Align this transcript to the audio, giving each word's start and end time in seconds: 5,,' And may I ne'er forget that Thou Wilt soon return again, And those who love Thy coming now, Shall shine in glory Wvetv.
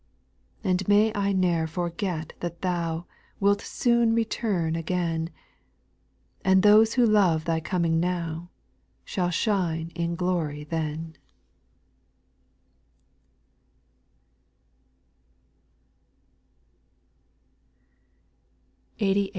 5,,' 0.63 0.63
And 0.71 0.87
may 0.87 1.13
I 1.13 1.31
ne'er 1.31 1.67
forget 1.67 2.33
that 2.39 2.63
Thou 2.63 3.05
Wilt 3.39 3.61
soon 3.61 4.15
return 4.15 4.75
again, 4.75 5.29
And 6.43 6.63
those 6.63 6.95
who 6.95 7.05
love 7.05 7.45
Thy 7.45 7.59
coming 7.59 7.99
now, 7.99 8.49
Shall 9.05 9.29
shine 9.29 9.91
in 9.93 10.15
glory 10.15 10.65
Wvetv. 10.65 11.17